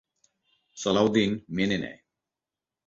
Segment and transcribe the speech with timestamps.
[0.77, 1.99] সালাহউদ্দিন মেনে নেয়।